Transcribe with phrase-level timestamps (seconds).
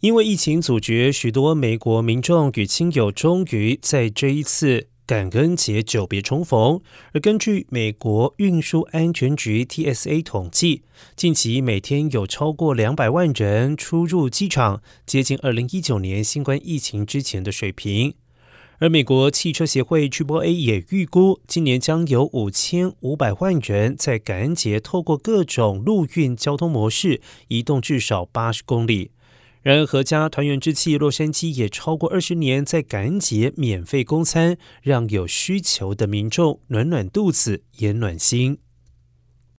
[0.00, 6.80] 因为疫情阻绝，许多美国民众与亲友终于在这一次感恩节久别重逢。
[7.12, 10.82] 而根据美国运输安全局 （TSA） 统计，
[11.16, 18.14] 近期每天有超过两百万人出入机场，接近二零一九年新冠疫情之前的水平。
[18.78, 29.10] 而美国汽车协会 （Triple A） 也预估，今年将有五千五百万人在感恩节透过各种陆运交通模式移动至少八十公里。
[29.68, 38.60] 然而，阖家团圆之际，洛杉矶也超过二十年在感恩节免费供餐，让有需求的民众暖暖肚子，也暖心。